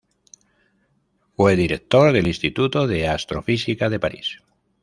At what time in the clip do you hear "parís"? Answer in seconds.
3.99-4.39